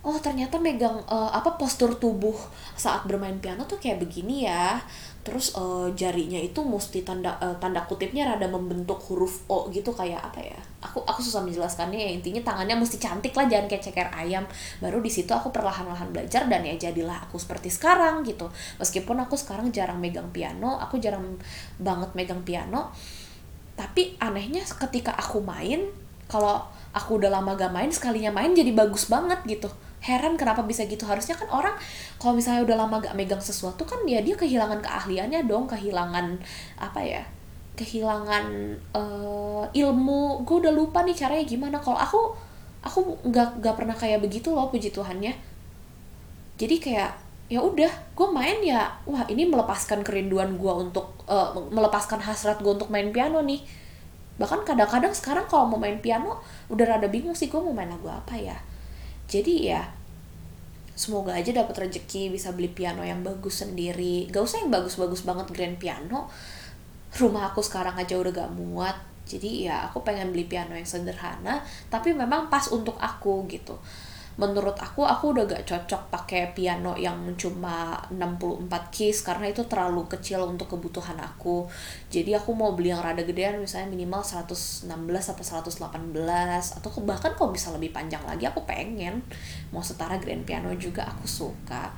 [0.00, 2.32] oh ternyata megang uh, apa postur tubuh
[2.72, 4.80] saat bermain piano tuh kayak begini ya
[5.30, 10.18] terus uh, jarinya itu mesti tanda uh, tanda kutipnya rada membentuk huruf O gitu kayak
[10.18, 10.58] apa ya?
[10.82, 14.42] Aku aku susah menjelaskannya ya intinya tangannya mesti cantik lah jangan kayak ceker ayam.
[14.82, 18.50] Baru di situ aku perlahan-lahan belajar dan ya jadilah aku seperti sekarang gitu.
[18.82, 21.38] Meskipun aku sekarang jarang megang piano aku jarang
[21.78, 22.90] banget megang piano
[23.76, 25.88] tapi anehnya ketika aku main
[26.26, 26.60] kalau
[26.92, 31.04] aku udah lama gak main sekalinya main jadi bagus banget gitu heran kenapa bisa gitu.
[31.04, 31.76] Harusnya kan orang
[32.16, 36.40] kalau misalnya udah lama gak megang sesuatu kan ya dia kehilangan keahliannya dong kehilangan
[36.80, 37.22] apa ya
[37.76, 38.44] kehilangan
[38.96, 40.44] uh, ilmu.
[40.48, 41.76] Gue udah lupa nih caranya gimana.
[41.80, 42.20] Kalau aku
[42.80, 45.36] aku nggak nggak pernah kayak begitu loh puji tuhannya.
[46.56, 47.12] Jadi kayak
[47.50, 52.72] ya udah gue main ya wah ini melepaskan kerinduan gue untuk uh, melepaskan hasrat gue
[52.72, 53.60] untuk main piano nih.
[54.40, 56.40] Bahkan kadang-kadang sekarang kalau mau main piano
[56.72, 58.56] udah rada bingung sih gue mau main lagu apa ya
[59.30, 59.82] jadi ya
[60.98, 64.28] semoga aja dapat rezeki bisa beli piano yang bagus sendiri.
[64.28, 66.28] Gak usah yang bagus-bagus banget grand piano.
[67.16, 68.98] Rumah aku sekarang aja udah gak muat.
[69.24, 73.78] Jadi ya aku pengen beli piano yang sederhana tapi memang pas untuk aku gitu
[74.38, 80.06] menurut aku aku udah gak cocok pakai piano yang cuma 64 keys karena itu terlalu
[80.06, 81.66] kecil untuk kebutuhan aku.
[82.08, 84.86] Jadi aku mau beli yang rada gedean misalnya minimal 116
[85.34, 89.24] atau 118 atau bahkan kalau bisa lebih panjang lagi aku pengen
[89.74, 91.90] mau setara grand piano juga aku suka.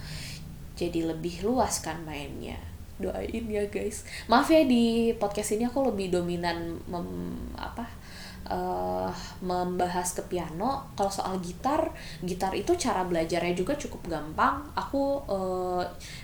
[0.72, 2.56] Jadi lebih luas kan mainnya.
[2.96, 4.06] Doain ya guys.
[4.30, 8.01] Maaf ya di podcast ini aku lebih dominan mem, apa
[8.48, 9.10] uh,
[9.42, 10.86] membahas ke piano.
[10.94, 14.62] Kalau soal gitar gitar itu cara belajarnya juga cukup gampang.
[14.74, 15.82] Aku uh,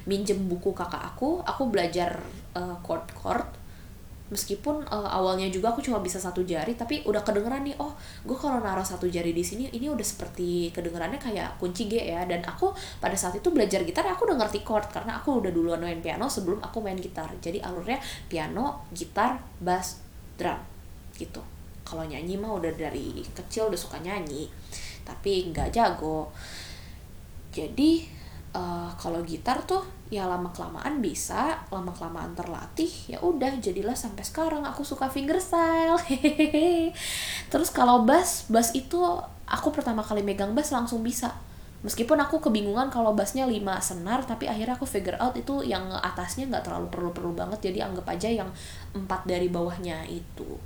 [0.09, 1.43] minjem buku kakak aku.
[1.45, 2.19] Aku belajar
[2.57, 3.49] uh, chord chord
[4.29, 7.97] meskipun uh, awalnya juga aku cuma bisa satu jari tapi udah kedengeran nih oh
[8.29, 12.29] gue kalau naruh satu jari di sini ini udah seperti kedengerannya kayak kunci G ya.
[12.29, 15.81] Dan aku pada saat itu belajar gitar aku udah ngerti chord karena aku udah duluan
[15.81, 17.33] main piano sebelum aku main gitar.
[17.41, 17.97] Jadi alurnya
[18.29, 20.05] piano gitar bass
[20.39, 20.61] drum
[21.19, 21.58] gitu
[21.89, 24.53] kalau nyanyi mah udah dari kecil udah suka nyanyi
[25.09, 26.29] tapi nggak jago.
[27.49, 28.05] Jadi
[28.53, 29.81] uh, kalau gitar tuh
[30.13, 36.01] ya lama kelamaan bisa lama kelamaan terlatih ya udah jadilah sampai sekarang aku suka fingerstyle
[37.53, 38.97] terus kalau bass bass itu
[39.49, 41.33] aku pertama kali megang bass langsung bisa.
[41.79, 46.51] Meskipun aku kebingungan kalau bassnya 5 senar tapi akhirnya aku figure out itu yang atasnya
[46.51, 48.51] nggak terlalu perlu-perlu banget jadi anggap aja yang
[48.99, 50.59] empat dari bawahnya itu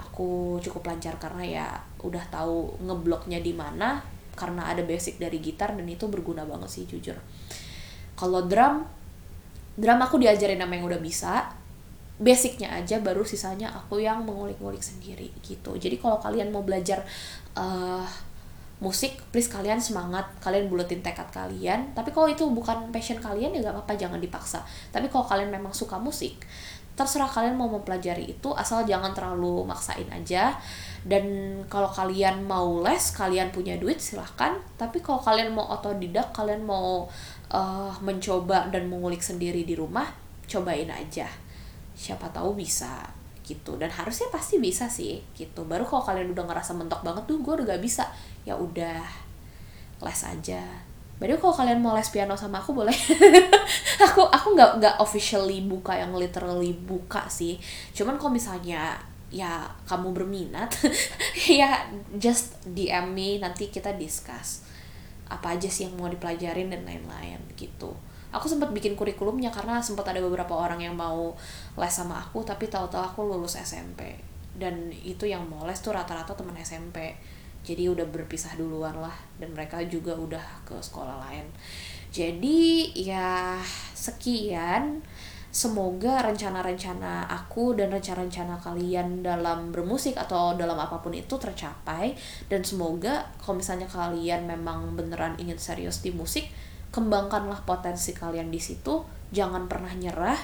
[0.00, 1.66] aku cukup lancar karena ya
[2.00, 4.00] udah tahu ngebloknya di mana
[4.40, 7.16] karena ada basic dari gitar dan itu berguna banget sih jujur.
[8.16, 8.88] Kalau drum
[9.76, 11.52] drum aku diajarin nama yang udah bisa.
[12.20, 15.72] Basicnya aja baru sisanya aku yang mengulik-ngulik sendiri gitu.
[15.80, 17.00] Jadi kalau kalian mau belajar
[17.56, 18.04] uh,
[18.84, 20.28] musik please kalian semangat.
[20.44, 21.96] Kalian buletin tekad kalian.
[21.96, 24.60] Tapi kalau itu bukan passion kalian ya gak apa-apa jangan dipaksa.
[24.92, 26.36] Tapi kalau kalian memang suka musik
[27.00, 30.52] terserah kalian mau mempelajari itu asal jangan terlalu maksain aja.
[31.00, 31.24] Dan
[31.72, 34.60] kalau kalian mau les kalian punya duit silahkan.
[34.76, 37.08] Tapi kalau kalian mau otodidak kalian mau
[37.48, 40.12] uh, mencoba dan mengulik sendiri di rumah
[40.44, 41.24] cobain aja.
[41.96, 43.08] Siapa tahu bisa
[43.48, 43.80] gitu.
[43.80, 45.64] Dan harusnya pasti bisa sih gitu.
[45.64, 48.04] Baru kalau kalian udah ngerasa mentok banget tuh gue udah gak bisa.
[48.44, 49.00] Ya udah
[50.04, 50.89] les aja
[51.20, 52.96] Baru kalau kalian mau les piano sama aku boleh.
[54.08, 57.60] aku aku nggak nggak officially buka yang literally buka sih.
[57.92, 58.96] Cuman kalau misalnya
[59.28, 60.72] ya kamu berminat,
[61.60, 61.84] ya
[62.16, 64.64] just DM me nanti kita discuss
[65.30, 67.92] apa aja sih yang mau dipelajarin dan lain-lain gitu.
[68.32, 71.36] Aku sempat bikin kurikulumnya karena sempat ada beberapa orang yang mau
[71.76, 74.16] les sama aku tapi tahu-tahu aku lulus SMP
[74.56, 77.14] dan itu yang mau les tuh rata-rata teman SMP
[77.60, 81.44] jadi udah berpisah duluan lah dan mereka juga udah ke sekolah lain.
[82.10, 83.60] Jadi ya
[83.92, 85.04] sekian.
[85.50, 92.14] Semoga rencana-rencana aku dan rencana-rencana kalian dalam bermusik atau dalam apa pun itu tercapai.
[92.46, 96.46] Dan semoga kalau misalnya kalian memang beneran ingin serius di musik
[96.94, 99.02] kembangkanlah potensi kalian di situ.
[99.34, 100.38] Jangan pernah nyerah.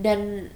[0.00, 0.48] Dan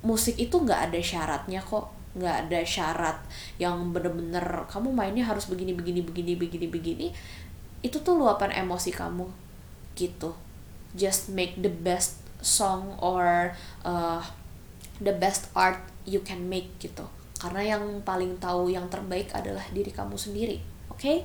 [0.00, 3.18] musik itu nggak ada syaratnya kok nggak ada syarat
[3.58, 7.06] yang bener-bener kamu mainnya harus begini begini begini begini begini
[7.82, 9.28] itu tuh luapan emosi kamu
[9.98, 10.32] gitu.
[10.94, 14.22] Just make the best song or uh,
[15.02, 17.04] the best art you can make gitu.
[17.36, 21.02] Karena yang paling tahu yang terbaik adalah diri kamu sendiri oke?
[21.02, 21.18] Okay?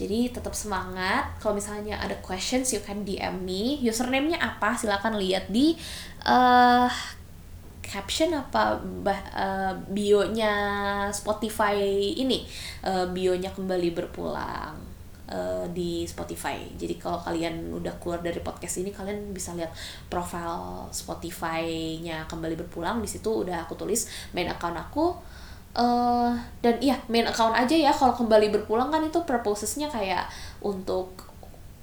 [0.00, 1.28] jadi tetap semangat.
[1.44, 3.76] Kalau misalnya ada questions you can DM me.
[3.84, 4.72] Username-nya apa?
[4.72, 5.76] Silahkan lihat di
[6.24, 6.88] uh,
[7.90, 10.54] caption apa bah, uh, bionya
[11.10, 11.74] Spotify
[12.14, 12.46] ini?
[12.86, 14.78] Uh, bionya kembali berpulang
[15.26, 16.62] uh, di Spotify.
[16.78, 19.74] Jadi kalau kalian udah keluar dari podcast ini kalian bisa lihat
[20.06, 23.02] profile Spotify-nya kembali berpulang.
[23.02, 25.18] Di situ udah aku tulis main account aku.
[25.70, 26.34] Uh,
[26.66, 27.90] dan iya main account aja ya.
[27.90, 30.30] Kalau kembali berpulang kan itu purposesnya kayak
[30.62, 31.29] untuk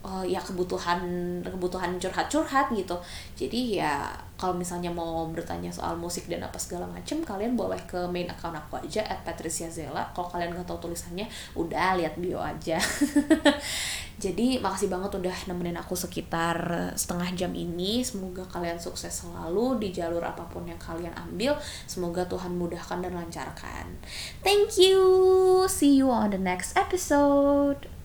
[0.07, 1.03] uh, ya kebutuhan
[1.43, 2.95] kebutuhan curhat-curhat gitu.
[3.35, 4.07] Jadi ya
[4.39, 8.55] kalau misalnya mau bertanya soal musik dan apa segala macem kalian boleh ke main account
[8.55, 11.27] aku aja at Patricia Zella kalau kalian nggak tahu tulisannya
[11.59, 12.79] udah lihat bio aja.
[14.17, 16.57] Jadi makasih banget udah nemenin aku sekitar
[16.97, 18.01] setengah jam ini.
[18.01, 21.53] Semoga kalian sukses selalu di jalur apa pun yang kalian ambil.
[21.85, 23.85] Semoga Tuhan mudahkan dan lancarkan.
[24.41, 24.97] Thank you.
[25.69, 27.96] See you on the next episode